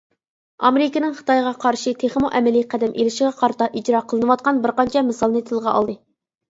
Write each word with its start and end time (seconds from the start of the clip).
ئامېرىكىنىڭ 0.69 1.11
خىتايغا 1.19 1.51
قارشى 1.65 1.93
تېخىمۇ 2.05 2.31
ئەمەلىي 2.39 2.67
قەدەم 2.73 2.97
ئېلىشىغا 2.99 3.33
قارىتا 3.43 3.71
ئىجرا 3.81 4.05
قىلىنىۋاتقان 4.09 4.67
بىر 4.67 4.79
قانچە 4.83 5.09
مىسالنى 5.13 5.49
تىلغا 5.53 5.79
ئالدى. 5.81 6.01